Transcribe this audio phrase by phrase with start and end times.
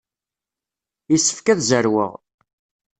[1.11, 2.13] Yessefk ad zerweɣ.